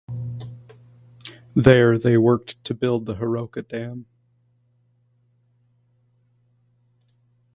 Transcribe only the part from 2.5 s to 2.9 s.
to